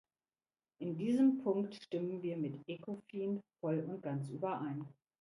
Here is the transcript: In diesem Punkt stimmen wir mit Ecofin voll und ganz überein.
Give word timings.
In 0.79 0.97
diesem 0.97 1.37
Punkt 1.43 1.75
stimmen 1.75 2.23
wir 2.23 2.35
mit 2.35 2.67
Ecofin 2.67 3.39
voll 3.59 3.81
und 3.87 4.01
ganz 4.01 4.29
überein. 4.31 4.87